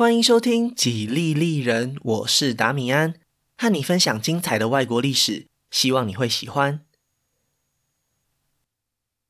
[0.00, 3.16] 欢迎收听《几利利人》，我是达米安，
[3.58, 6.80] 和你分享精彩的外国历史，希望你会喜欢。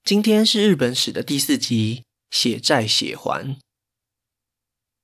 [0.04, 3.56] 今天是日本史的第四集，血债血还。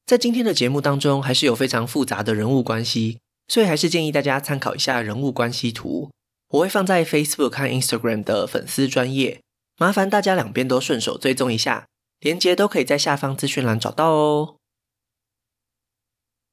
[0.06, 6.12] 在今天的节目当中，还是有非常复杂的人物关系，所以还是建议大家参考一下人物关系图。
[6.50, 9.40] 我会放在 Facebook 和 Instagram 的粉丝专业，
[9.78, 11.88] 麻烦大家两边都顺手追踪一下，
[12.20, 14.58] 连接都可以在下方资讯栏找到哦。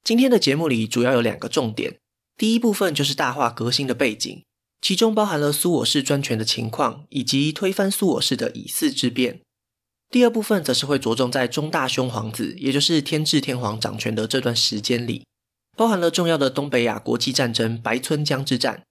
[0.03, 1.97] 今天的节目里主要有两个重点，
[2.37, 4.43] 第一部分就是大化革新的背景，
[4.81, 9.39] 其中包含了苏我氏专权的情况，以及推翻苏我氏的以四之变。
[10.09, 15.25] 第二部分则是会着重在中大兄皇子，也就是天智天皇掌权的这段时间里，
[15.77, 18.83] 包含了重要的东北亚国际战争白村江之战。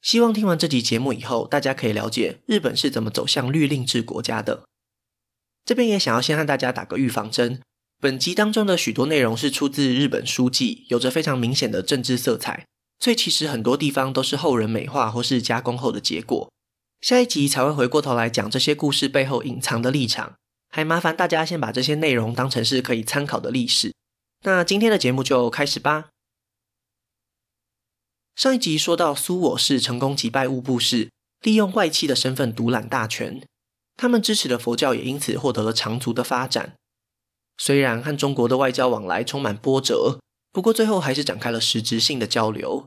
[0.00, 4.62] 希望听完这集节目以后，大家可以了解日本是怎么走向律令制国家的。
[5.66, 7.60] 这边也想要先和大家打个预防针。
[8.00, 12.64] 本集当中的许多内容是出自日本书纪，有着非常明显的政治色彩，
[12.98, 16.50] 所以其实很多地方都是后人美化或是加工后的结果。
[17.02, 20.34] 下一集才会回过头来讲这些故事背后隐藏的立场，
[20.70, 23.92] 还麻烦大家先把这些内容当成是可以参考的历史。
[24.44, 26.08] 那今天的节目就开始吧。
[28.34, 31.10] 上一集说到苏我氏成功击败物部氏，
[31.42, 33.46] 利用外戚的身份独揽大权，
[33.98, 36.76] 他们支持的佛教也因此获得了长足的发展。
[37.62, 40.18] 虽然和中国的外交往来充满波折，
[40.50, 42.86] 不过最后还是展开了实质性的交流。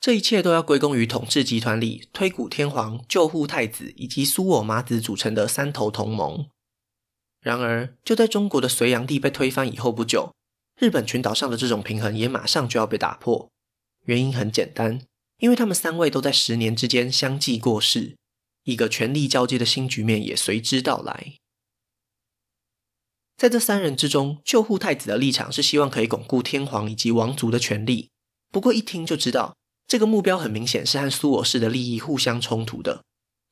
[0.00, 6.46] 这一切都要归功于统治集团里推古天皇、救护太子以及苏我麻子组成的三头同盟。
[7.42, 10.32] 然而，就在中国的隋炀帝被推翻以后不久，
[10.80, 13.50] 日本群岛上的这种平衡也马上就要被打破。
[14.06, 15.02] 原因很简单，
[15.40, 18.16] 因为他们三位都在十年之间相继过世，
[18.62, 21.34] 一个权力交接的新局面也随之到来。
[23.36, 28.10] 在这三人之中，救护太子的立场是希望可以巩固天皇以及王族的权力。
[28.50, 29.56] 不过一听就知道，
[29.88, 33.02] 这个目标很明显是和苏我氏的利益互相冲突的。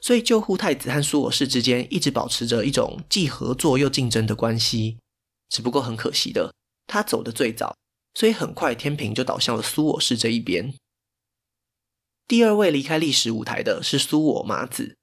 [0.00, 4.98] 所以救护太子和苏我氏之间一直保持着一种既合作又竞争的关系。
[5.48, 6.54] 只不过很可惜的，
[6.87, 7.76] 他走得最早，
[8.15, 10.75] 所以很快天平就倒向了苏我氏这一边。
[12.26, 14.97] 第二位离开历史舞台的是苏我麻子，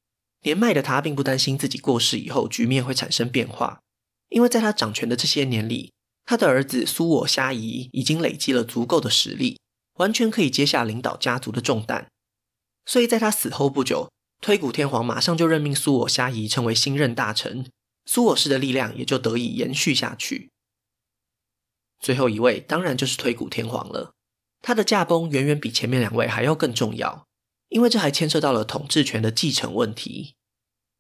[0.43, 3.81] 年迈的他并不担心自己过世以后局面会产生变化。
[4.29, 5.91] 因为在他掌权的这些年里，
[6.25, 9.59] 他的儿子苏我虾夷已经累积了足够的实力，
[9.95, 12.07] 完全可以接下领导家族的重担。
[12.85, 14.09] 所以在他死后不久，
[14.41, 17.69] 推古天皇马上就任命苏我虾夷成为新任大臣，
[18.05, 20.49] 苏我氏的力量也就得以延续下去。
[21.99, 24.13] 最后一位当然就是推古天皇了，
[24.61, 27.25] 他的驾崩远远比前面两位还要更重要，
[27.67, 30.35] 因为这还牵涉到了统治权的继承问题。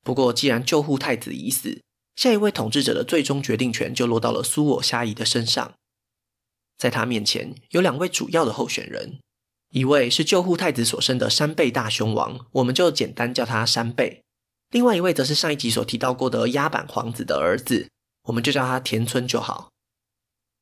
[0.03, 1.81] 不过既然救护太子已死，
[2.19, 5.75] 下一位统治者的最终决定权就落到了苏我虾夷的身上，
[6.77, 9.21] 在他面前有两位主要的候选人，
[9.69, 14.21] 一位是救护太子所生的山贝大兄王，我们就简单叫他山贝；
[14.71, 17.87] 另外一位则是上一集所提到过的鸭板皇子的儿子，
[18.23, 19.69] 我们就叫他田村就好。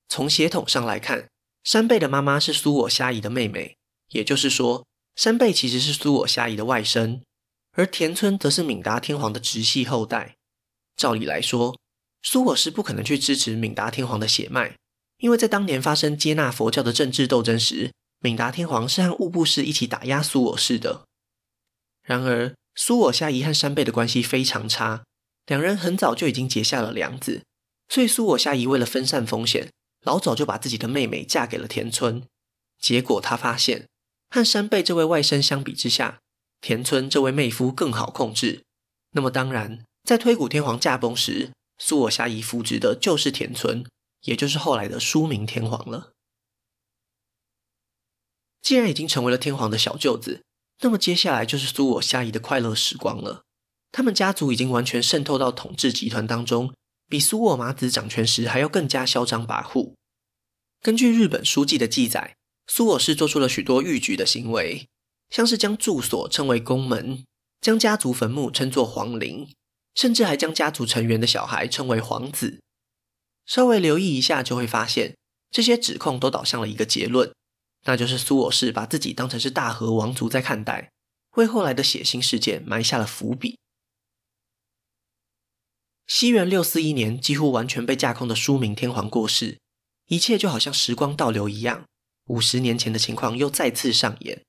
[0.08, 1.28] 从血统上来看，
[1.64, 3.76] 山贝的妈妈是苏我虾夷的妹妹，
[4.10, 4.86] 也就是说，
[5.16, 7.22] 山贝其实是苏我虾夷的外甥，
[7.72, 10.37] 而田村则是敏达天皇的直系后代。
[10.98, 11.78] 照理来说，
[12.24, 14.76] 苏我氏不可能去支持闵达天皇的血脉，
[15.20, 21.06] 因为在当年发生接纳佛教的政治斗争时，闵达天皇是和物部氏一起打压苏我氏的。
[22.02, 25.04] 然而，苏我虾夷和山贝的关系非常差，
[25.46, 27.44] 两人很早就已经结下了梁子，
[27.88, 29.70] 所以苏我虾夷为了分散风险，
[30.04, 32.24] 老早就把自己的妹妹嫁给了田村。
[32.80, 33.86] 结果他发现，
[34.30, 36.20] 和山贝这位外甥相比之下，
[36.60, 38.64] 田村这位妹夫更好控制。
[39.12, 39.84] 那么当然。
[40.08, 43.86] 在推古天皇驾崩时，苏我虾夷扶植的就是田村，
[44.22, 46.14] 也就是后来的书明天皇了。
[48.62, 50.44] 既然已经成为了天皇的小舅子，
[50.80, 53.44] 那么接下来就是苏我虾夷的快乐时光了。
[53.92, 56.74] 他们家族已经完全渗透到统治集团当中，
[57.10, 59.96] 比苏我麻子掌权时还要更加嚣张跋扈。
[60.82, 62.38] 根据日本书记的记载，
[62.68, 64.88] 苏我氏做出了许多逾矩的行为，
[65.30, 67.26] 像是将住所称为宫门，
[67.60, 69.50] 将家族坟墓称作皇陵。
[69.98, 72.62] 甚至还将家族成员的小孩称为皇子。
[73.48, 75.18] 稍微留意一下，就会发现
[75.50, 77.34] 这些指控都导向了一个结论，
[77.86, 80.92] 那就是苏我氏把自己当成是大和王族在看待，
[81.38, 83.58] 为后来的血腥事件埋下了伏笔。
[86.06, 89.58] 西元六四一年，几乎完全被架空的书明天皇过世，
[90.06, 91.86] 一切就好像时光倒流一样，
[92.28, 94.44] 五十年前的情况又再次上演。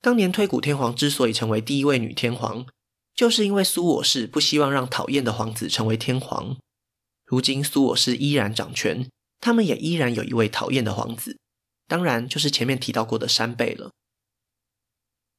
[0.00, 2.66] 当年推古天皇之所以成为第一位女天皇，
[3.16, 6.58] 就是因为苏我氏不希望让讨厌的皇子成为天皇。
[7.24, 9.08] 如今苏我氏依然掌权，
[9.40, 11.38] 他们也依然有一位讨厌的皇子，
[11.88, 13.90] 当然就是前面提到过的山贝了。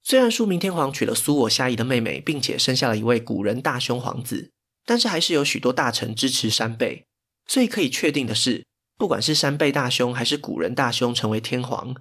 [0.01, 4.51] 虽然书明天皇娶了苏我虾夷的妹妹，并且生下了一位古人大兄皇子，
[4.85, 7.05] 但是还是有许多大臣支持山贝，
[7.45, 8.65] 所以可以确定的是，
[8.97, 11.95] 不管是山贝大兄还是古人大兄成为天皇，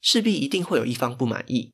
[0.00, 1.72] 势必一定会有一方不满意。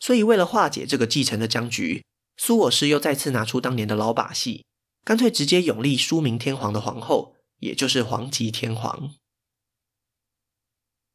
[0.00, 2.04] 所以为了化解这个继承的僵局，
[2.38, 4.64] 苏我氏又再次拿出当年的老把戏，
[5.04, 9.10] 干脆直接拥立苏明天皇的皇后，也就是皇吉天皇。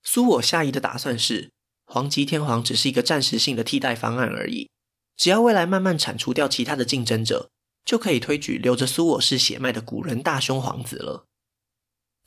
[0.04, 1.50] 苏我虾夷的打算是，
[1.86, 4.70] 皇吉天皇只是一个暂时性的替代方案而已，
[5.16, 7.50] 只要未来慢慢铲除掉其他的竞争者，
[7.86, 11.26] 就可以推举留着苏我氏血脉的古人大兄皇子了。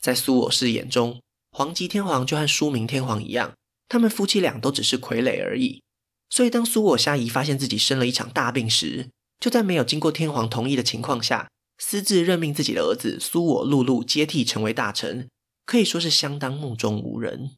[0.01, 1.21] 在苏我氏眼中，
[1.51, 3.53] 皇吉天皇就和苏明天皇一样，
[3.87, 5.83] 他们夫妻俩都只是傀儡而已。
[6.29, 9.09] 所以，当苏我虾夷发现自己生了一场大病时，
[9.39, 15.29] 就在没有经过天皇同意的情况下，私自任命自己的儿子苏我陆路接替成为大臣，
[15.65, 17.51] 可以说是相当目中无人。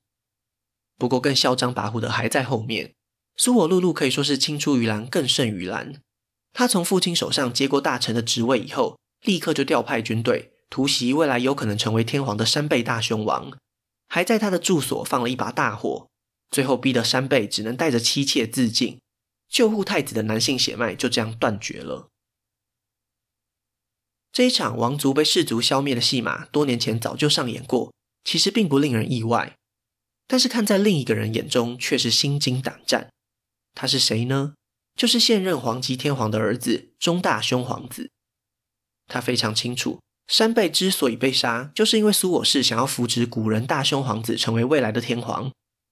[0.98, 2.94] 不过，更嚣张跋扈的还在后面。
[3.38, 6.02] 苏我陆路可以说是青出于蓝更胜于蓝。
[6.52, 13.52] 他从父亲手上接过大臣的职位以后，立刻就调派军队突袭未来有可能成为天皇的山背大雄王，
[14.10, 16.09] 还在他的住所放了一把大火。
[16.52, 19.00] 最后逼得山贝只能带着妻妾自尽，
[19.48, 22.10] 救护太子的男性血脉就这样断绝了。
[24.32, 27.94] 这一场王族被氏族消灭的戏码，多年前早就上演过，
[28.24, 29.56] 其实并不令人意外。
[30.28, 33.10] 但是看在另一个人眼中，却是心惊胆战。
[33.74, 34.54] 他是谁呢？
[34.96, 38.12] 就是现任皇极天皇的儿子中大兄皇子。
[39.08, 45.52] 他非常清楚，山贝之所以被杀，就是因为苏我氏想要扶植古人大兄皇子成为未来的天皇。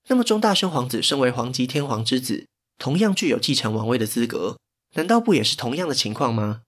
[0.09, 4.57] 那么，中大兄皇子身为皇吉天皇之子，同样具有继承王位的资格，
[4.93, 6.61] 难道不也是同样的情况吗？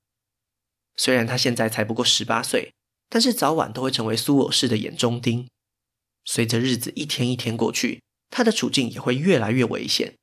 [0.97, 2.74] 虽然他现在才不过十八岁，
[3.07, 5.47] 但是早晚都会成为苏我氏的眼中钉。
[6.25, 10.15] 随着日子一天一天过去，他的处境也会越来越危险。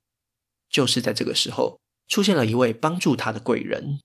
[0.69, 4.01] 就是在这个时候，出现了一位帮助他的贵人。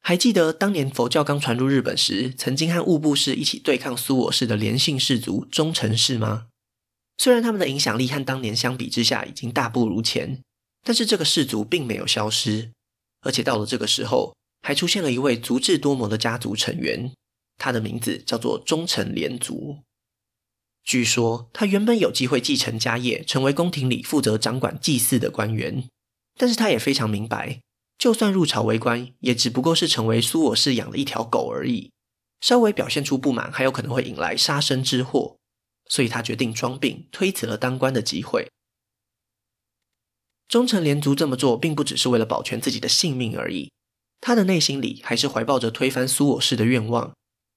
[0.00, 6.48] 还记得当年佛教刚传入日本时，曾经和物部氏一起对抗苏我氏的连姓氏族忠臣氏吗？
[7.18, 10.40] 虽然他们的影响力和当年相比之下已经大不如前，
[10.84, 12.70] 但是这个氏族并没有消失，
[13.22, 17.12] 而且到了这个时候，还出现了一位足智多谋的家族成员，
[17.56, 19.78] 他的名字叫做忠臣连族。
[20.84, 25.84] 据说他原本有机会继承家业，成为宫廷里负责掌管祭祀的官员，
[26.38, 27.60] 但是他也非常明白，
[27.98, 31.90] 就算入朝为官，也只不过是成为苏我氏养的一条狗而已，
[32.40, 35.36] 稍微表现出不满，还有可能会引来杀身之祸。
[35.88, 38.50] 所以他决定装病，推辞了当官的机会。
[40.46, 43.70] 忠臣连族这么做，并不只是为了保全自己的性命而已，
[44.20, 47.12] 他的内心里还是怀抱着推翻苏我氏的愿望。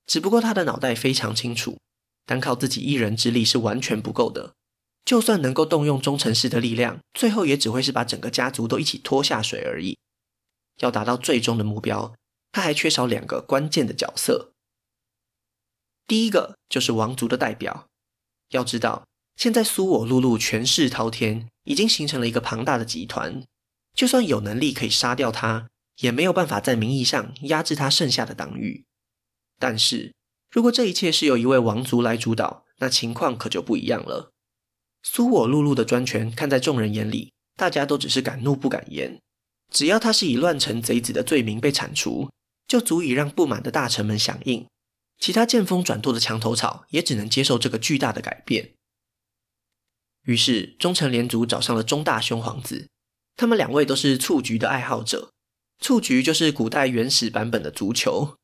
[0.05, 1.77] 只不过他的脑袋非常清楚，
[2.25, 4.53] 单靠自己一人之力是完全不够的。
[5.05, 9.97] 就算能够动用忠臣氏的力量，最后也只会是把整个家族都一起拖下水而已。
[10.79, 12.13] 要达到最终的目标，
[12.51, 14.51] 他还缺少两个关键的角色。
[16.05, 17.87] 第一个就是王族的代表。
[18.51, 19.05] 要知道，
[19.35, 23.43] 现在苏我陆路权势滔天，已经形成了一个庞大的集团。
[23.93, 25.67] 就算有能力可以杀掉他，
[25.97, 28.85] 也没有办法在名义上压制他剩下的党羽。
[29.59, 30.13] 但是，
[30.49, 34.31] 如果这一切是由一位王族来主导，那情况可就不一样了。
[35.03, 39.19] 苏我陆路的专权，看在众人眼里，大家都只是敢怒不敢言。
[39.71, 42.29] 只要他是以乱臣贼子的罪名被铲除，
[42.67, 44.67] 就足以让不满的大臣们响应。
[45.21, 48.73] 其他见风转舵的墙头草也只能接受这个巨大的改变。
[50.23, 52.89] 于是，忠臣连族找上了中大兄皇子，
[53.35, 55.29] 他们两位都是蹴鞠的爱好者。
[55.79, 58.35] 蹴鞠就是古代原始版本的足球。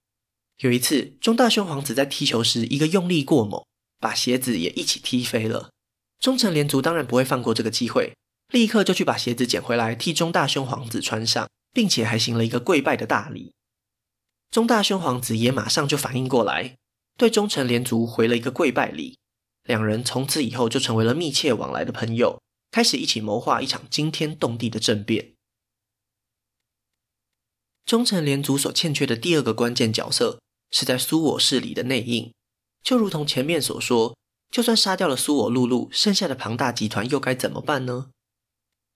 [0.60, 3.66] 有一次，中大兄皇子在踢球时，一个用力过猛，
[4.00, 5.72] 把鞋子也一起踢飞了。
[6.20, 8.16] 忠臣连族当然不会放过这个机会，
[8.52, 13.54] 立刻就去把鞋子捡回来替中大兄皇子穿上，并且还行了一个跪拜的大礼。
[14.50, 16.77] 中大兄皇子也马上就反应过来，
[17.18, 19.18] 对忠臣连族回了一个跪拜礼。
[19.63, 25.34] 两人从此以后就成为了密切往来的朋友，开始一起谋划一场惊天动地的政变。
[27.86, 30.39] 忠臣连族所欠缺的第二个关键角色，
[30.72, 32.34] 是在苏我氏里的内应。
[32.82, 34.16] 就如同前面所说，
[34.50, 38.10] 就算杀掉了苏我陆路，剩下的庞大集团又该怎么办呢？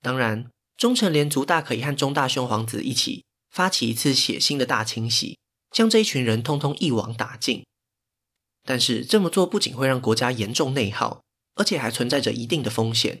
[0.00, 5.38] 当然，忠臣连族大可以和中大兄皇子一起发起一次血腥的大清洗。
[5.72, 7.64] 将这一群人通通一网打尽，
[8.64, 11.22] 但是这么做不仅会让国家严重内耗，
[11.54, 13.18] 而且还存在着一定的风险。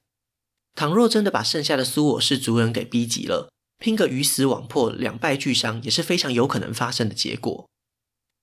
[0.74, 7.68] 倘若真的把剩下的苏我氏族人给逼急了，拼个鱼死网破、两败俱伤也是非常有可能发生的结果。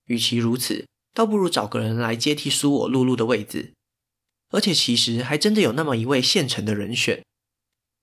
[0.06, 3.74] 与其如此，倒不如找个人来接替苏我露露的位子。
[4.52, 7.24] 而且其实还真的有那么一位现成的人选，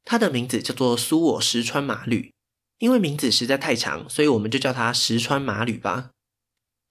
[0.05, 2.33] 他的名字叫做苏我石川麻吕。
[2.78, 6.11] 因为名字实在太长，所以我们就叫他石川麻吕吧。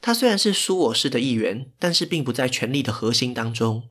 [0.02, 3.90] 他虽然是苏我氏的一员，但是并不在权力的核心当中。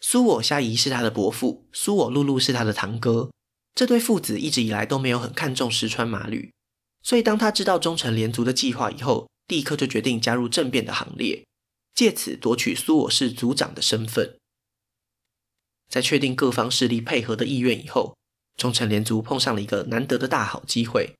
[0.00, 3.30] 苏我虾夷是他的伯父，苏我露露是他的堂哥。
[3.74, 6.52] 这对父子一直以来都没有很看重石川麻吕，
[7.02, 11.44] 所以当他知道忠臣连族的计划以后，立刻就决定加入政变的行列，
[11.94, 14.36] 借此夺取苏我氏族长的身份。
[15.88, 18.16] 在确定各方势力配合的意愿以后，
[18.56, 21.14] 忠臣连族碰上了一个难得的大好机会。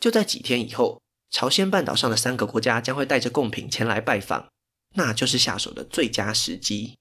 [0.00, 4.48] 就在几天以后，朝鲜半岛上的三个国家将会带着贡品前来拜访，
[4.94, 6.96] 那就是下手的最佳时机。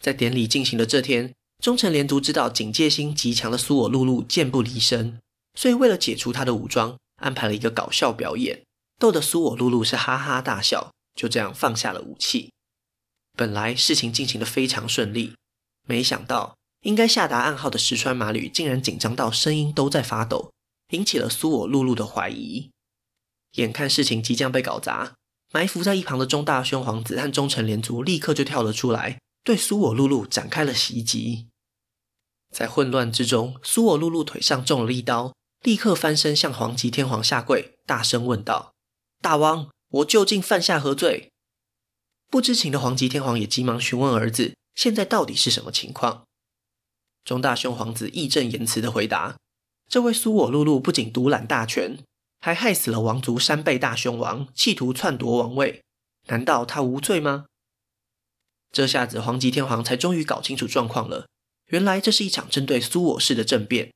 [0.00, 5.20] 在典礼进行的这天，忠臣连族知道警戒心极强的苏我露露箭不离身，
[5.54, 8.64] 所以为了解除他的武装，安排了一个搞笑表演，
[8.98, 12.52] 逗得苏我露露是哈哈大笑，就这样放下了武器。
[13.36, 15.34] 本来事情进行的非常顺利，
[15.86, 20.52] 没想到应该下达暗号的石川麻吕竟然紧张到声音都在发抖，
[20.92, 22.70] 引起了苏我露露的怀疑。
[23.54, 25.16] 眼看事情即将被搞砸，
[25.52, 29.18] 埋伏在一旁的中大兄皇子和忠臣连族立刻就跳了出来。
[29.42, 31.48] 对苏我露露展开了袭击，
[32.54, 38.74] 在混乱之中，苏我露露腿上中了一刀，立刻翻身向皇极天皇下跪，大声问道
[39.20, 41.32] ：“大王，我究竟犯下何罪？”
[42.30, 46.24] 不知情的皇极天皇也急忙询问儿子：“现在到底是什么情况？”
[47.26, 49.36] 中大兄皇子义正言辞的回答
[49.90, 51.98] ：“这位苏我露露不仅独揽大权，
[52.38, 55.82] 还害死了王族三辈大兄王，企图篡夺王位，
[56.28, 57.46] 难道他无罪吗？”
[58.70, 61.26] 这下子，皇极天皇才终于搞清楚状况了。
[61.66, 63.92] 原来这是一场针对苏我氏的政变。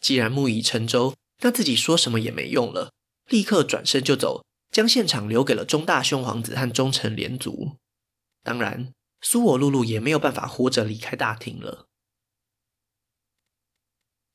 [0.00, 2.92] 既然木已成舟，那自己说什么也没用了，
[3.28, 7.72] 立刻转身就走，将现场留给了中大兄皇子和忠臣连族。
[8.44, 11.86] 当然，苏我露露也没有办法活着离开大厅了。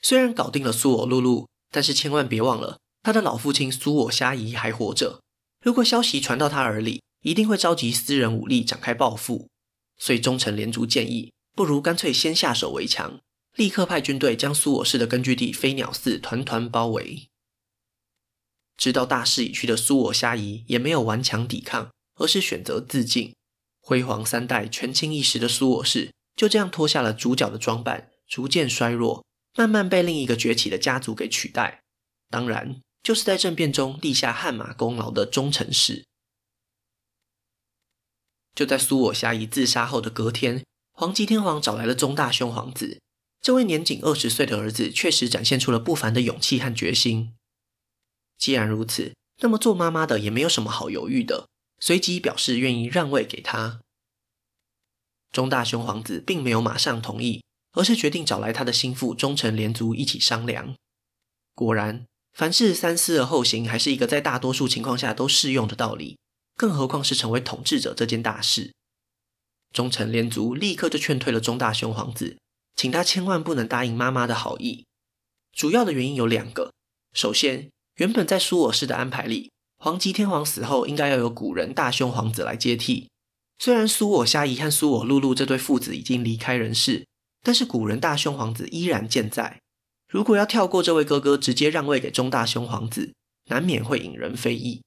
[0.05, 5.19] 虽然搞定了苏我露露，但是千万别忘了，他的老父亲苏我虾夷还活着。
[5.63, 9.47] 如果消息传到他耳里，一定会召集私人武力展开报复。
[9.97, 13.19] 所以忠臣连族建议，不如干脆先下手为强，
[13.55, 17.27] 立刻派军队将苏我氏的根据地飞鸟寺团团包围。
[18.77, 23.33] 知道大势已去的苏我虾夷也没有顽强抵抗，而是选择自尽。
[23.81, 29.24] 辉煌三代、权倾一时的苏我氏就这样脱下了主角的装扮，逐渐衰弱，
[29.55, 31.81] 慢慢被另一个崛起的家族给取代。
[32.29, 36.05] 当然，就是在政变中立下汗马功劳的忠臣氏。
[38.53, 42.99] 就在苏我虾夷自杀后的隔天，皇极天皇找来了忠大兄皇子。
[43.41, 47.35] 这位年仅二十岁的儿子确实展现出了不凡的勇气和决心。
[48.37, 51.47] 既然如此，那么做妈妈的也没有什么好犹豫的，
[51.79, 53.81] 随即表示愿意让位给他。
[55.31, 57.43] 中大兄皇子并没有马上同意，
[57.75, 60.75] 而是决定找来他的心腹忠臣连族一起商量。
[61.53, 66.17] 果然，凡事三思而后行，还是一个在大多数情况下都适用的道理。
[66.57, 68.73] 更何况是成为统治者这件大事，
[69.73, 72.37] 忠臣连族立刻就劝退了中大兄皇子，
[72.75, 74.85] 请他千万不能答应妈妈的好意。
[75.51, 76.71] 主要的原因有两个：
[77.13, 83.09] 首先，原本在苏我氏的安排里，皇极天皇死后应该要由古人大兄皇子来接替。
[83.59, 87.05] 虽然苏我虾夷和苏我露露这对父子已经离开人世，
[87.45, 89.61] 但是古人大兄皇子依然健在。
[90.09, 93.13] 如果要跳过这位哥哥，直接让位给中大兄皇子，
[93.51, 94.81] 难免会引人非议。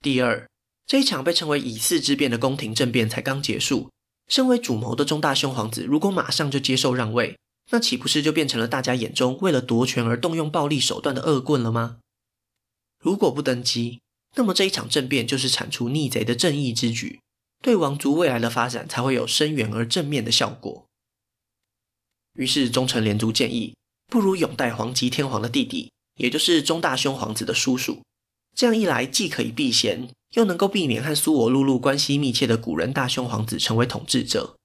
[0.00, 0.48] 第二，
[0.86, 3.90] 这一场被称为“以嗣之变”的宫廷政变才刚结束，
[4.26, 7.36] 身为主谋的中大兄皇子如果马上就接受让位，
[7.70, 11.98] 那岂不是就变成了大家眼中为了夺权而动用暴力手段的恶棍了吗？
[13.04, 14.00] 如果不登基，
[14.36, 17.20] 那么这一场政变就是铲除逆贼的正义之举，
[17.60, 20.86] 对王族未来的发展才会有深远而正面的效果。
[22.34, 23.74] 于是忠臣连族建议，
[24.06, 28.02] 不如拥戴皇极天皇的弟弟，也就是中大兄皇子的叔叔，
[28.54, 30.08] 这样一来既可以避嫌。
[30.34, 34.56] 又能够避免和苏我露露关系密切的古人大兄皇子成为统治者，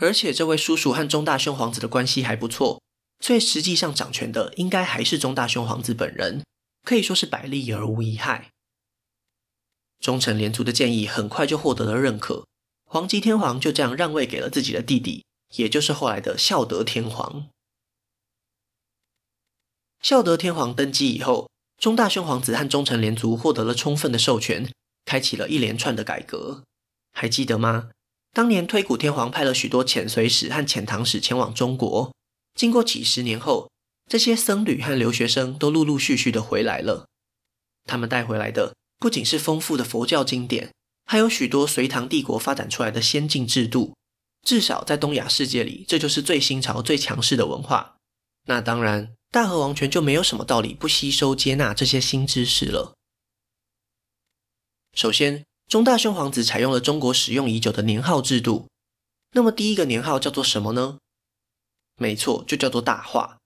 [0.00, 2.80] 而且这位叔叔和中大兄皇子的关系还不错，
[3.20, 6.42] 所以实际上掌权的应该还是中大兄皇子本人，
[6.86, 8.48] 可以说是百利而无一害。
[10.00, 12.46] 忠臣连族的建议很快就获得了认可，
[12.86, 17.48] 皇极天皇就这样让位给了自己的弟弟，也就是后来的孝德天皇。
[20.00, 24.70] 孝德天皇登基以后，中大兄皇子和忠臣连族获得了充分的授权，
[25.04, 26.64] 开启了一连串的改革。
[27.12, 27.90] 还记得吗？
[28.32, 32.12] 当年推古天皇派了许多遣隋使和遣唐使前往中国，
[32.54, 33.70] 经过几十年后，
[34.08, 37.06] 这些僧侣和留学生都陆陆续续的回来了。
[37.84, 40.72] 他们带回来的不仅是丰富的佛教经典，
[41.04, 43.94] 还有许多隋唐帝国发展出来的先进制度。
[44.42, 47.96] 至少在东亚世界里，这就是最新潮、最强势的文化。
[48.46, 52.94] 那当然，大和王权就没有什么道理不吸收接纳这些新知识了。
[54.94, 58.68] 首先，中大兄皇子采用了中国使用已久的年号制度。
[59.32, 60.98] 那么，第一个年号叫做什么呢？
[61.96, 63.38] 没错，就叫做大化。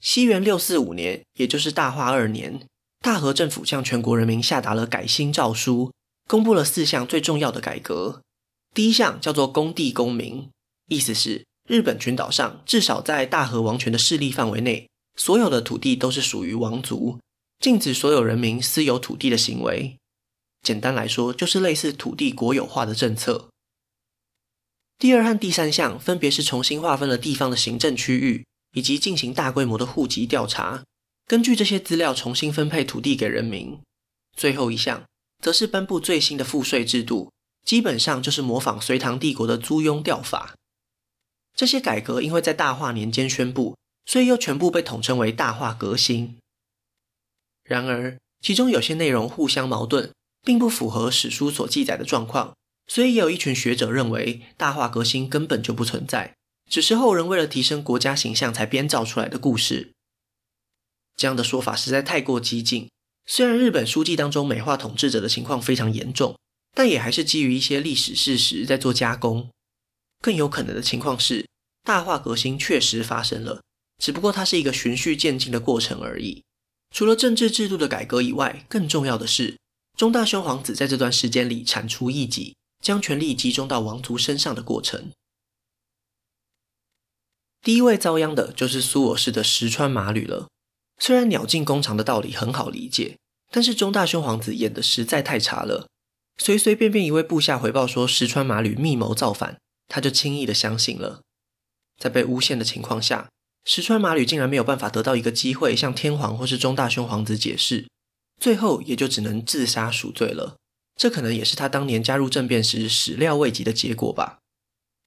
[0.00, 2.66] 西元六四五年，也就是大化二年，
[3.00, 5.92] 大和政府向全国人民下达了改新诏书，
[6.28, 8.22] 公布了四项最重要的改革。
[8.74, 10.50] 第一项叫做公地公民，
[10.88, 17.20] 意思是日本群岛上至少在大和王权的势力范围内，所有的土地都是属于王族，
[17.60, 19.96] 禁止所有人民私有土地的行为。
[20.60, 23.48] 简单来说，就是类似土地国有化的政策。
[24.98, 30.82] 第二和第三项分别是重新划分了地方的行政区域，以及进行大规模的户籍调查，
[31.26, 33.78] 根据这些资料重新分配土地给人民。
[34.36, 35.04] 最后一项
[35.40, 37.30] 则是颁布最新的赋税制度。
[37.64, 40.54] 基本上就是模仿隋唐帝国的租庸调法。
[41.54, 46.36] 这些改革因为在大化年间宣布，所以又全部被统称为大化革新。
[47.62, 50.10] 然而，其中有些内容互相矛盾，
[50.42, 52.54] 并不符合史书所记载的状况，
[52.86, 56.34] 所以也有一群学者认为大化革新根本就不存在，
[56.68, 59.92] 只是后人为了提升国家形象才编造出来的故事。
[61.16, 62.90] 这样的说法实在太过激进。
[63.24, 66.36] 虽然日本书记当中美化统治者的情况非常严重。
[66.74, 69.48] 但也还是基于一些历史事实在做加工。
[70.20, 71.46] 更有可能的情况是，
[71.82, 73.62] 大化革新确实发生了，
[73.98, 76.42] 只不过它是一个循序渐进的过程而已。
[76.90, 79.58] 除了政治制度的改革以外，更重要的是，
[79.96, 85.10] 中大兄皇子在这段时间里铲除异己，将权力集中到王族身上的过程。
[87.62, 90.48] 第一位遭殃的就是苏我氏的石川麻吕了。
[90.98, 93.18] 虽然鸟尽弓藏的道理很好理解，
[93.50, 95.88] 但是中大兄皇子演的实在太差了。
[96.36, 101.20] 随随便便一位部下回报说石川麻吕密谋造反，他就轻易的相信了。
[101.98, 103.28] 在被诬陷的情况下，
[103.64, 107.86] 石川麻吕竟然没有办法得到一个机会向天皇或是中大兄皇子解释，
[108.40, 110.56] 最后也就只能自杀赎罪了。
[110.96, 114.38] 这可能也是他当年加入政变时始料未及的结果吧。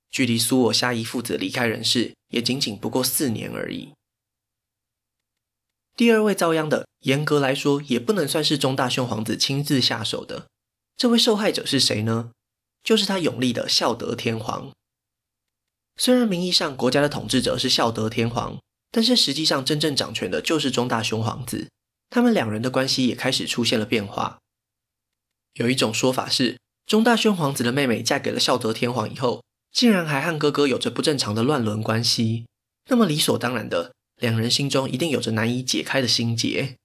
[0.09, 3.93] 距离苏我虾夷父子离开人世也仅仅不过四年而已。
[5.95, 10.47] 第二位遭殃的，严格来说也不能算是中大兄皇子亲自下手的。
[10.97, 12.31] 这位受害者是谁呢？
[12.83, 14.71] 就是他拥立的孝德天皇。
[15.95, 18.59] 虽然名义上国家的统治者是孝德天皇，
[18.91, 21.67] 但是实际上真正掌权的就是中大兄皇子。
[22.09, 24.39] 他们两人的关系也开始出现了变化。
[25.53, 32.45] 有一种说法是，中大兄皇子的妹妹嫁给了孝德天皇以后，竟然还和哥哥有着不正常的乱伦关系。
[32.89, 36.75] 那么理所当然的，两人心中一定有着难以解开的心结。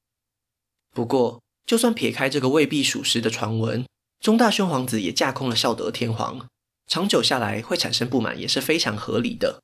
[0.91, 3.87] 不过，就算撇开这个未必属实的传闻，
[4.23, 6.47] 中大宣皇子也架空了孝德天皇，
[6.87, 9.61] 长久下来会产生不满也是非常合理的。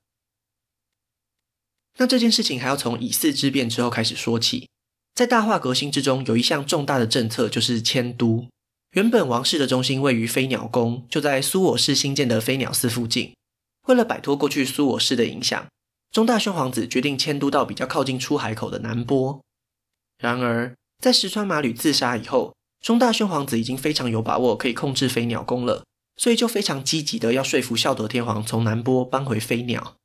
[1.99, 4.69] 那这件事情还要从乙巳之变之后开始说起。
[5.15, 8.49] 在大化革新之中，有一项重大的政策就是迁都。
[8.93, 13.35] 原本王室的中心位于飞鸟宫，就在苏我氏新建的飞鸟寺附近。
[13.87, 15.69] 为了摆脱过去苏我氏的影响，
[16.11, 19.41] 中大宣皇子决定迁都到比较靠近出海口的南波。
[20.19, 25.85] 然而，在石川麻吕自杀以后，中大兄皇子已经非常有把握可以控制飞鸟宫了，
[26.17, 29.97] 所以就非常积极的要说服孝德天皇从南波搬回飞鸟。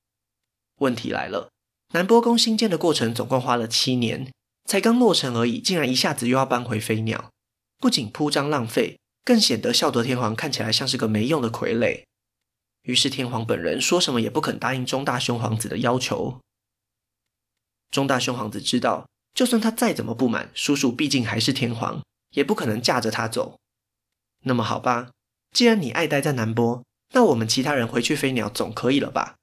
[0.79, 1.49] 问题来了，
[1.93, 4.31] 南波宫新建的过程总共花了七年，
[4.65, 7.29] 才刚落成而已，竟然一下子又要搬回飞鸟，
[7.77, 12.03] 不仅铺张浪费，更显得孝德天皇看起来像是个没用的傀儡。
[12.81, 16.39] 于是天皇本人说什么也不肯答应中大兄皇子的要求。
[17.91, 22.01] 中大兄皇子知道，就算他再怎么不满，叔叔毕竟还是天皇。
[22.34, 23.60] 也不可能架着他走。
[24.41, 25.10] 那么好吧，
[25.52, 29.36] 既然你爱待在南波，那我们其他人回去飞鸟总可以了吧？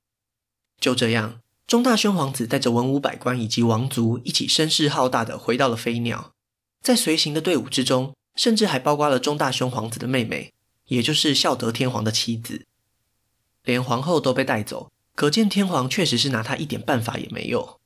[0.79, 6.33] 就这样，中大兄皇子带着文武百官以及王族一起声势浩大的回到了飞鸟。
[6.83, 10.53] 在随行的队伍之中，甚至还包括了中大兄皇子的妹妹，
[10.87, 12.67] 也就是孝德天皇的妻子。
[13.63, 17.79] 连皇后都被带走，可见天皇确实是拿他一点办法也没有。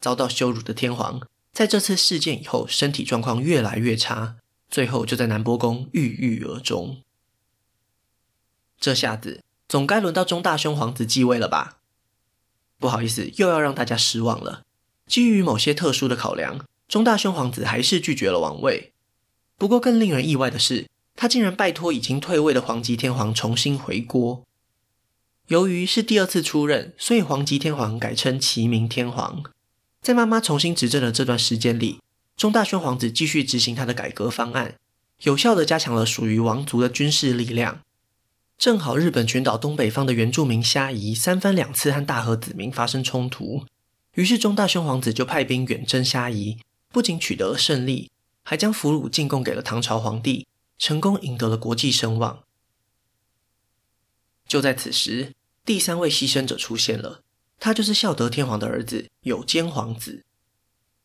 [0.00, 1.20] 遭到羞辱的天皇。
[1.52, 4.36] 在这次事件以后，身体状况越来越差，
[4.70, 7.02] 最后就在南波宫郁郁而终。
[8.80, 11.78] 这下子总该轮到中大兄皇子继位了吧？
[12.78, 14.62] 不好意思，又要让大家失望了。
[15.06, 18.92] 基于某些特殊的考量，中大兄皇子还是拒绝了王位。
[19.58, 24.42] 不过更令人意外的是，他竟然拜托已经退位的皇极天皇重新回国。
[25.48, 29.44] 由于是第二次出任，所以皇极天皇改称齐明天皇。
[30.02, 32.00] 在妈妈重新执政的这段时间里，
[32.36, 34.74] 中大宣皇子继续执行他的改革方案，
[35.22, 37.80] 有效地加强了属于王族的军事力量。
[38.58, 43.64] 正好日本群岛东北方的原住民虾夷三番两次和大和子民发生冲突，
[44.14, 48.10] 于是中大宣皇子就派兵远征虾夷，不仅取得了胜利，
[48.42, 52.42] 还将俘虏进贡给了唐朝皇帝，成功赢得了国际声望。
[54.48, 55.32] 就在此时，
[55.64, 57.21] 第三位牺牲者出现了，
[57.64, 60.24] 他就是孝德天皇的儿子有坚皇子。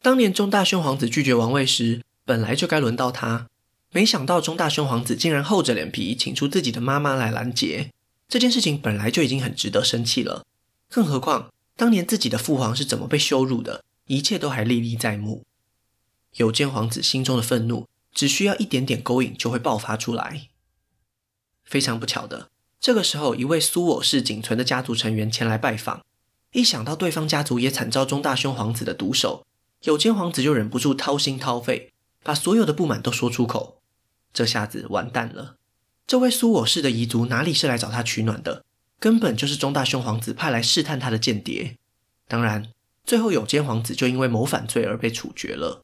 [0.02, 3.48] 当年中大兄皇子拒绝王位时，本来就该轮到他。
[3.91, 7.91] 没想到中大兄皇子竟然厚着脸皮请出自己的妈妈来拦截，
[8.28, 10.48] 这件事情本来就已经很值得生气了，
[10.89, 15.46] 更何况当年自己的父皇是怎么被羞辱的，一切都还历历在目。
[16.38, 20.48] 有坚皇子心中的愤怒，只需要一点点勾引就会爆发出来。
[21.63, 26.04] 非常不巧的，这个时候一位苏我氏仅存的家族成员前来拜访，
[26.58, 29.46] 一想到对方家族也惨遭中大兄皇子的毒手，
[29.84, 31.93] 有坚皇子就忍不住掏心掏肺，
[32.24, 33.80] 把所有的不满都说出口。
[34.34, 35.58] 这下子完蛋了！
[36.08, 38.65] 这位苏我氏的遗族哪里是来找他取暖的？
[38.98, 41.78] 根本就是中大兄皇子派来试探他的间谍。
[42.28, 42.72] 当然，
[43.06, 45.84] 最后有坚皇子就因为谋反罪而被处决了。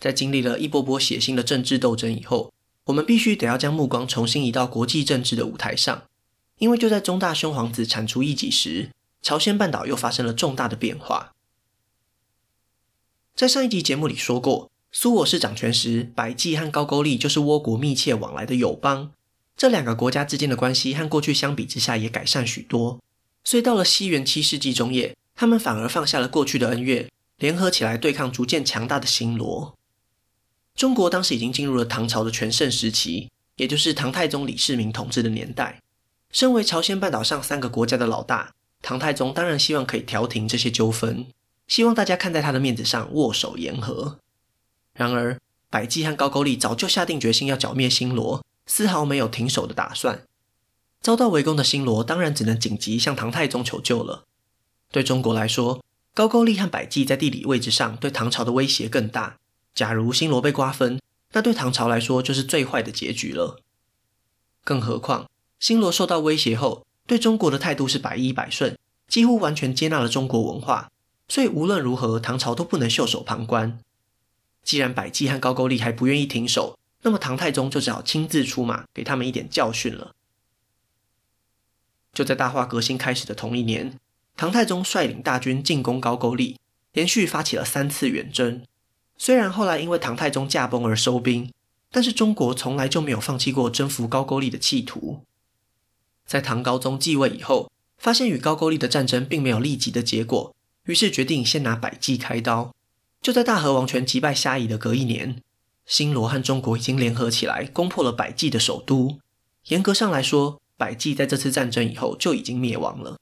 [0.00, 2.52] 在经历了一波波血腥的政治斗争以后，
[2.86, 6.08] 我们必须得要将目光重新移到国际政治的舞台上，
[6.58, 11.32] 因为就在中大兄皇子铲除异己时，朝鲜半岛又发生了重大的变化。
[13.34, 14.70] 在上一集节目里说过。
[14.94, 19.10] 苏我氏掌权时，百济和高句丽就是倭国密切往来的友邦。
[19.56, 23.00] 这两个国家之间的关系和过去相比之下也改善许多。
[23.42, 29.74] 所以到了西元七世纪中叶，他们反而放下了过去的恩怨，联合起来对抗逐渐强大的新罗。
[30.74, 35.80] 中国当时已经进入了唐朝的全盛时期，也就是唐太宗李世民统治的年代。
[36.32, 41.26] 身为朝鲜半岛上三个国家的老大，唐太宗当然希望可以调停这些纠纷，
[41.68, 44.18] 希望大家看在他的面子上握手言和。
[44.94, 45.38] 然而，
[45.70, 50.24] 百济和高句丽早就下定决心要剿灭新罗，丝毫没有停手的打算。
[51.00, 54.24] 遭到围攻的新罗当然只能紧急向唐太宗求救了。
[54.90, 55.82] 对中国来说，
[56.14, 59.36] 高句丽和百济在地理位置上对唐朝的威胁更大。
[59.74, 61.00] 假如新罗被瓜分，
[61.32, 63.60] 那对唐朝来说就是最坏的结局了。
[64.62, 65.26] 更何况，
[65.62, 70.90] 新罗受到威胁后，对中国的态度是百依百顺，几乎完全接纳了中国文化。
[71.28, 73.78] 所以无论如何，唐朝都不能袖手旁观。
[74.64, 80.16] 既然百济和高句丽还不愿意停手，那么唐太宗就只好亲自出马，给他们一点教训了。
[82.12, 83.96] 就在大化革新开始的同一年，
[84.36, 86.58] 唐太宗率领大军进攻高句丽，
[86.92, 88.64] 连续发起了三次远征。
[89.16, 91.52] 虽然后来因为唐太宗驾崩而收兵，
[91.92, 95.22] 但是中国从来就没有放弃过征服高句丽的企图。
[96.26, 100.54] 在唐高宗继位以后，发现与高句丽的战争并没有立即的结果，
[100.86, 102.74] 于是决定先拿百济开刀。
[103.20, 105.40] 就在大和王权击败虾夷的隔一年，
[105.86, 109.18] 新罗和中国已经联合起来攻破了百济的首都。
[109.68, 113.18] 严格上来说，百济在这次战争以后就已经灭亡了。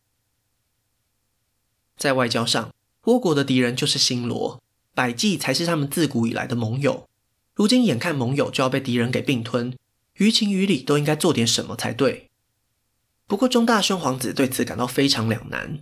[1.98, 2.72] 在外交上，
[3.04, 4.62] 倭国的敌人就是新罗，
[4.94, 7.06] 百济才是他们自古以来的盟友。
[7.54, 9.76] 如今眼看盟友就要被敌人给并吞，
[10.14, 12.29] 于情于理都应该做点什么才对。
[13.30, 15.78] 不过中大兄皇子对此感到非常两难。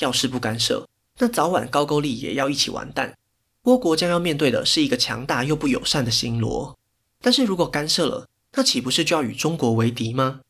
[0.00, 0.86] 要是不干涉，
[1.16, 3.16] 那早晚高句丽也要一起完蛋。
[3.62, 6.78] 倭国将要面对的是一个强大又不友善的新罗，
[7.22, 10.42] 但是如果干涉了，那岂不是就要与中国为敌吗？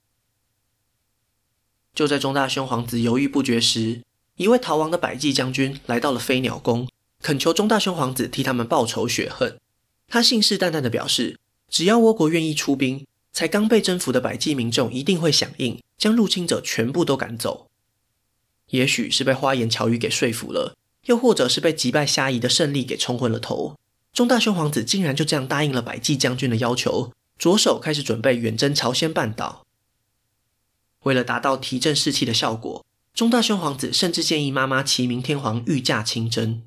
[1.94, 4.02] 就在中大兄皇子犹豫不决时，
[4.34, 6.88] 一位逃亡的百济将军来到了飞鸟宫，
[7.22, 9.56] 恳求中大兄皇子替他们报仇雪恨。
[10.08, 17.68] 他信誓旦旦地表示，只要倭国愿意出兵，才刚被征服的百济民众一定会响应，将入侵者全部都赶走。
[18.70, 20.76] 也许是被花言巧语给说服了。
[21.06, 23.78] 又或者是被击败虾夷的胜利给冲昏了头，
[24.12, 29.64] 中大兄皇子竟然就这样答应了百济将军的要求，着手开始准备远征朝鲜半岛。
[31.04, 32.84] 为了达到提振士气的效果，
[33.14, 36.62] 中大兄皇子甚至建议妈妈齐明天皇御驾亲征。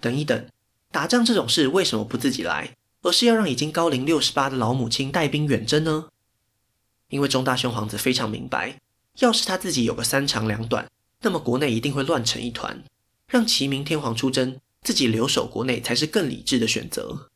[0.00, 0.46] 等一等，
[0.92, 6.06] 打仗这种事为什么不自己来，而是要让已经高龄六十八的老母亲带兵远征呢？
[7.10, 8.80] 因为中大兄皇子非常明白，
[9.18, 12.82] 要是他自己有个三长两短，那么国内一定会乱成一团。
[13.28, 17.28] 让齐明天皇出征，自己留守国内才是更理智的选择。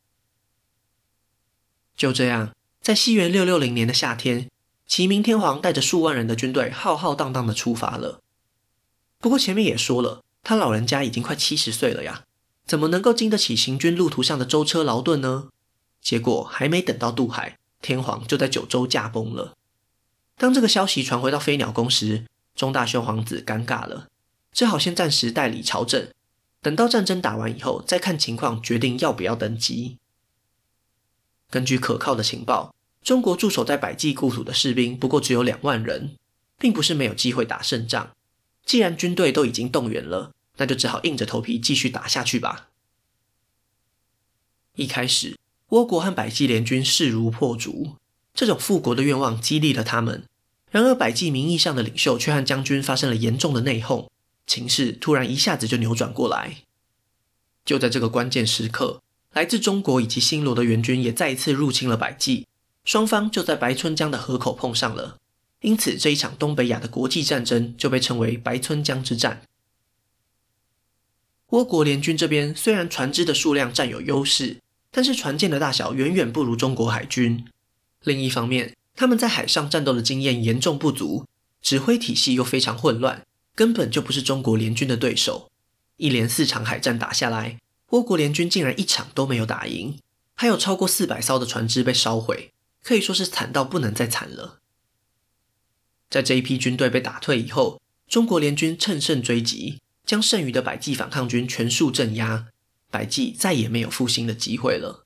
[1.95, 4.49] 就这样，在西元六六零年的夏天，
[4.85, 8.19] 齐明天皇带着数万人的军队浩浩荡荡的出发了。
[9.19, 12.23] 不过前面也说了，他老人家已经快七十岁了呀，
[12.65, 15.49] 怎么能够经得起行军路途上的舟车劳顿呢？
[16.01, 19.54] 结果还没等到渡海，天皇就在九州驾崩了。
[20.37, 24.09] 当这个消息传回到飞鸟宫时，中大兄皇子尴尬了。
[24.51, 26.09] 只好先暂时代理朝政，
[26.61, 29.97] 等到战争打完以后再看情况决定要不要登基。
[31.49, 36.15] 根据可靠的情报，中国驻守在百济故土的士兵不过只有两万人，
[36.57, 38.11] 并不是没有机会打胜仗。
[38.65, 42.69] 既然军队都已经动员了，那就只好硬着头皮继续打下去吧。
[44.75, 45.37] 一开始，
[45.69, 47.97] 倭国和百济联军势如破竹，
[48.35, 50.25] 这种复国的愿望激励了他们。
[50.69, 54.09] 然而，百济名义上的领袖却和将军发生了严重的内讧，
[54.45, 56.57] 情势突然一下子就扭转过来。
[57.63, 62.45] 就在这个关键时刻，来自中国以及新罗的援军也再一次入侵了百济，
[62.83, 65.17] 双方就在白村江的河口碰上了。
[65.61, 69.41] 因此，这一场东北亚的国际战争就被称为白村江之战。
[71.49, 74.57] 倭国联军这边虽然船只的数量占有优势，
[74.91, 77.45] 但是船舰的大小远远不如中国海军。
[78.05, 81.25] 另一方面，他们在海上战斗的经验严重不足，
[81.61, 85.51] 指挥体系又非常混乱，根本就不是中国联军的对手。
[85.97, 89.97] 一连四场海战打下来，倭国联军竟然一场都没有打赢，
[90.35, 92.51] 还有超过四百艘的船只被烧毁，
[92.83, 94.59] 可以说是惨到不能再惨了。
[96.09, 102.47] 在这一批军队被打退以后，中国联军乘胜追击，将剩余的百济反抗军全数镇压，
[102.91, 105.04] 百济再也没有复兴的机会了。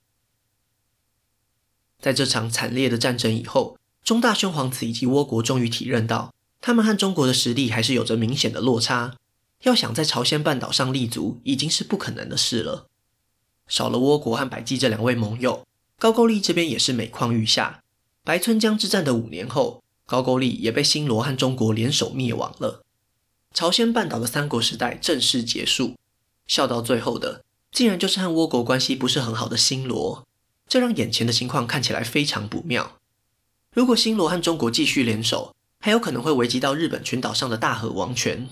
[2.02, 9.16] 在这场惨烈的战争以后，中大兄皇子以及倭国终于体认到，他们和中国的实力还是有着明显的落差。
[9.64, 12.88] 要想在朝鲜半岛上立足，已经是不可能的事了。
[13.68, 15.66] 少了倭国和百济这两位盟友，
[15.98, 17.82] 高句丽这边也是每况愈下。
[18.24, 22.84] 白村江之战的五年后，高句丽也被新罗和中国联手灭亡了。
[23.54, 25.96] 朝鲜半岛的三国时代正式结束。
[26.48, 30.26] 笑到最后的，竟然就是和倭国关系不是很好的新罗。
[30.70, 32.98] 这让眼前的情况看起来非常不妙。
[33.74, 38.48] 如果新罗和中国继续联手，还有可能会危及到日本群岛上的大和王权。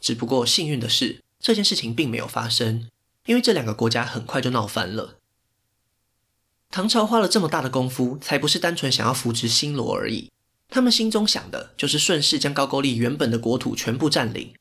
[0.00, 2.88] 只不过幸运的是，这件事情并没有发生，
[3.26, 5.18] 因为这两个国家很快就闹翻了。
[6.70, 10.30] 唐朝花了这么大的功夫，才不是单纯想要扶植新罗而已，
[10.68, 14.54] 他们心中想的就是顺势将高句丽原本的国土全部占领。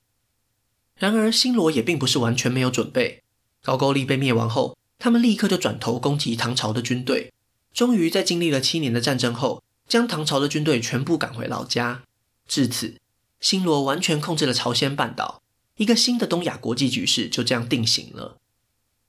[0.96, 3.22] 然而，新罗也并不是完全没有准备。
[3.62, 7.32] 高句丽被灭亡后，他们立刻就转头攻击唐朝的军队，
[7.74, 12.04] 终于在经历了七年的战争后，将唐朝的军队全部赶回老家。
[12.46, 12.96] 至此，
[13.40, 15.42] 新罗完全控制了朝鲜半岛，
[15.78, 18.38] 一个新的东亚国际局势就这样定型了。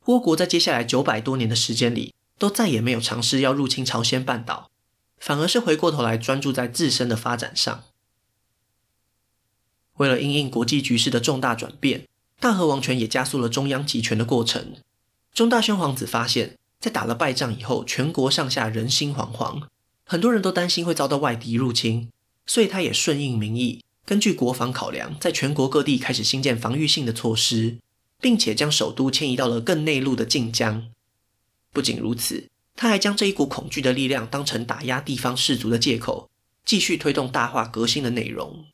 [0.04, 4.70] 倭国在接下来九百多年的时间里，都再也没有尝试要入侵朝鲜半岛，
[5.18, 7.82] 反而是回过头来专注在自身的发展上。
[9.96, 12.06] 为了因应国际局势的重大转变，
[12.38, 14.76] 大和王权也加速了中央集权的过程。
[15.32, 19.62] 中大宣皇子发现，在打了败仗以后，全国上下人心惶惶，
[20.04, 22.10] 很多人都担心会遭到外敌入侵，
[22.46, 27.78] 所以他也顺应民意，根据国防考量，在全国各地开始兴建防御性的措施，
[28.20, 30.88] 并且将首都迁移到了更内陆的晋江。
[31.72, 36.28] 不仅如此，他还将这一股恐惧的力量当成打压地方士族的借口，
[36.64, 38.64] 继续推动大化革新的内容。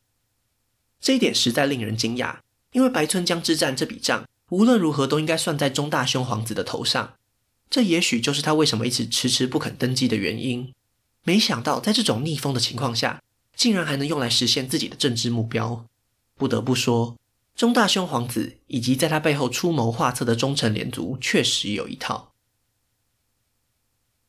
[1.01, 2.39] 这一点实在令人惊讶，
[2.73, 4.25] 因为白村江之战这笔账。
[4.51, 7.15] 无论如何都应该算在中大兄皇子的头上，
[7.69, 10.73] 这也许就是他为什么一直迟迟不肯登基的原因。
[11.25, 13.21] 没想到在这种逆风的情况下，
[13.57, 15.85] 竟然还能用来实现自己的政治目标。
[16.37, 17.17] 不得不说，
[17.57, 22.33] 中大兄皇子以及在他背后出谋划策的忠臣连族确实有一套。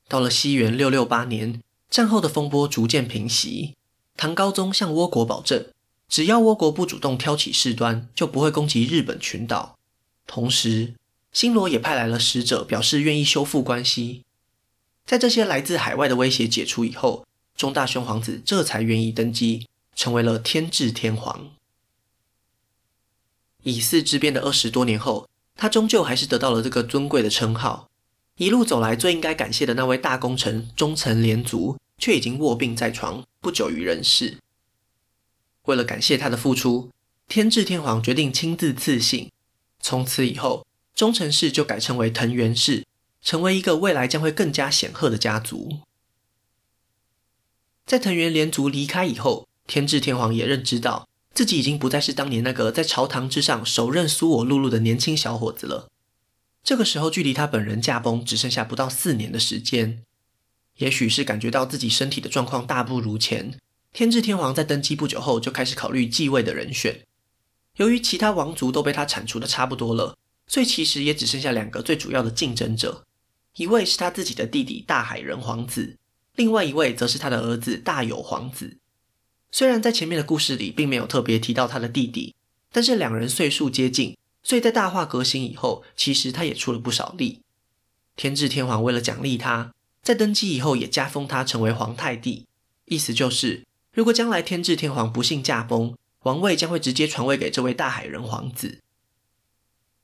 [0.08, 3.76] 到了西元六六八年，战后的风波逐渐平息，
[4.16, 5.68] 唐高宗向倭国保证，
[6.10, 9.77] 只要倭国不主动挑起事端，就不会攻击日本群岛。
[10.28, 10.94] 同时，
[11.32, 14.24] 新罗也派来了使者，表示愿意修复关系。
[15.06, 21.50] 在这些来自海外的威胁解除以后，中大兄皇子这才愿意登基，成为了天智天皇。
[23.64, 27.90] 以嗣之变的二十多年后，他终究还是得到了这个尊贵的称号。
[28.36, 34.38] 一路走来，最应该感谢的那位大功臣忠臣连族，却已经卧病在床，不久于人世。
[35.64, 36.92] 为了感谢他的付出，
[37.28, 39.32] 天智天皇决定亲自赐姓。
[39.80, 42.86] 从此以后，忠臣氏就改称为藤原氏，
[43.22, 45.80] 成为一个未来将会更加显赫的家族。
[47.86, 55.90] 在藤原连族离开以后，天智天皇也认知到自己已经不再是当年那个在朝堂之上手刃苏我陆路的年轻小伙子了。
[56.64, 60.04] 这个时候，距离他本人驾崩只剩下不到四年的时间。
[60.78, 63.58] 也许是感觉到自己身体的状况大不如前，
[63.94, 67.07] 天智天皇在登基不久后就开始考虑继位的人选。
[67.78, 70.16] 由于其他王族都被他铲除的差不多了，
[70.48, 73.06] 所以其实也只剩下两个最主要的竞争者，
[73.56, 75.98] 一位是他自己的弟弟大海人皇子，
[76.36, 78.78] 另外一位则是他的儿子大友皇子。
[79.52, 82.36] 虽然在前面的故事里并没有特别提到他的弟弟，
[82.72, 87.42] 但是两人岁数接近，所以在大化革新以后，其实他也出了不少力。
[88.16, 92.48] 天智天皇为了奖励他，在登基以后也加封他成为皇太弟，
[92.86, 95.96] 意思就是如果将来天智天皇不幸驾崩，
[96.28, 98.82] 王位将会直接传位给这位大海人皇子。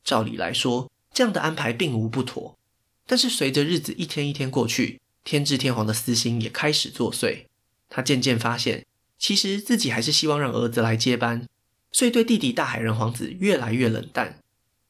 [0.05, 2.57] 照理来说，这样的安排并无不妥，
[3.05, 7.47] 但是随着日子一天一天过去，天智天皇的私心也开始作祟。
[7.89, 8.85] 他渐渐发现，
[9.19, 11.45] 其实自己还是希望让儿子来接班，
[11.91, 14.39] 所以对弟弟大海人皇子越来越冷淡。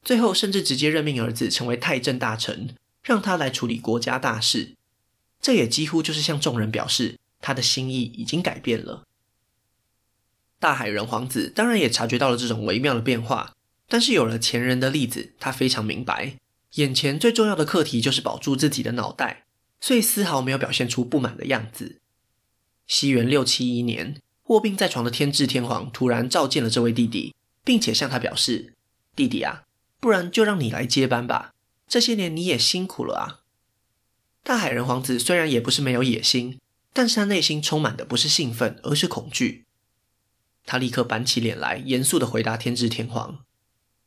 [0.04, 4.76] 最后，甚至直接任命儿子成为太政大臣，让他来处理国家大事。
[5.42, 9.02] 这也几乎就是向众人表示，他的心意已经改变了。
[10.64, 13.52] 大海人皇子当然也察觉到了这种微妙的变化。
[13.86, 16.36] 但是有了前人的例子，他非常明白，
[16.76, 19.44] 眼前最重要的课题就是保住自己的脑袋，
[19.78, 22.00] 所以丝毫没有表现出不满的样子。
[22.86, 28.72] 西元六七一年，卧病在床的天智天皇突然召见了这位弟弟，并且向他表示
[29.14, 29.64] ：“弟弟啊，
[30.00, 31.52] 不然就让你来接班吧，
[31.86, 33.40] 这些年你也辛苦了啊。”
[34.42, 36.58] 大海人皇子虽然也不是没有野心，
[36.94, 39.66] 但是他内心充满的不是兴奋，而是恐惧。
[40.64, 43.38] 他立刻板起脸来，严肃地回答天智天皇。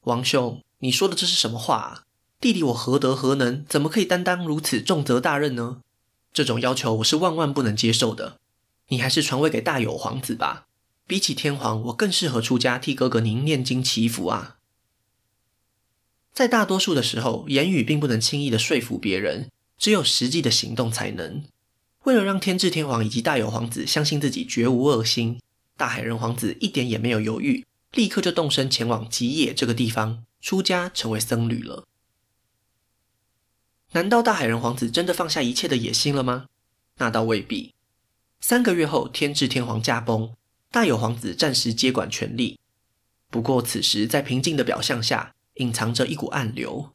[0.02, 2.04] 王兄，你说的这是什么话啊？
[2.40, 5.82] 弟弟我何德何能，怎么可以担当如此重责大任呢？
[6.34, 8.40] 这种要求我是万万不能接受的。
[8.90, 10.68] 你还是传位给大有皇子吧。
[11.06, 14.58] 比起天皇，我更适合出家替哥哥您念经祈福啊。
[16.34, 21.44] 在大多数的时候，言语并不能轻易的说服别人，只有实际的行动才能。
[22.04, 25.42] 为了让天智天皇以及大有皇子相信自己绝无恶心，
[25.78, 27.66] 大海人皇子一点也没有犹豫。
[27.94, 31.86] 立刻就动身前往吉野这个地方出家，成为僧侣了。
[33.94, 36.48] 难道大海人皇子真的放下一切的野心了吗？
[36.98, 37.74] 那倒未必。
[38.42, 40.34] 三个月后，天智天皇驾崩，
[40.70, 42.60] 大有皇子暂时接管权力。
[43.30, 46.92] 不过，此时在平静的表象下，隐藏着一股暗流。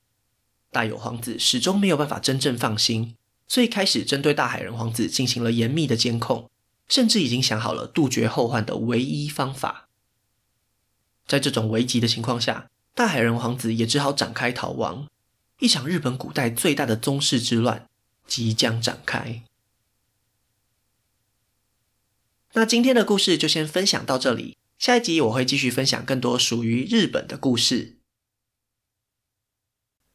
[0.71, 3.16] 大有皇子始终没有办法真正放心，
[3.49, 6.51] 所以开始针对大海人皇子进行了严密的监控，
[6.93, 9.89] 甚至已经想好了杜绝后患的唯一方法。
[11.27, 15.09] 在这种危急的情况下，大海人皇子也只好展开逃亡。
[15.61, 17.89] 一场日本古代最大的宗室之乱
[18.27, 19.43] 即将展开。
[22.53, 27.97] 那今天的故事就先分享到这里，下一集我会继续分享更多属于日本的故事。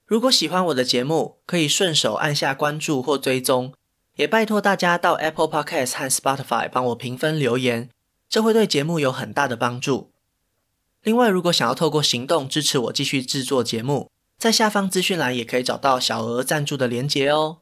[0.05, 3.73] 如果喜欢我的节目，可以顺手按下关注或追踪，
[4.17, 7.89] 也拜托大家到 Apple Podcast 和 Spotify 帮我评分留言，
[8.27, 10.11] 这会对节目有很大的帮助。
[11.03, 17.59] 另外，如果想要透过行动支持我继续制作节目，在下方资讯栏也可以找到小额赞助的连结哦。